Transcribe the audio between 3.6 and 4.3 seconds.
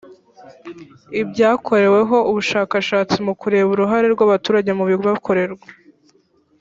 uruhare rw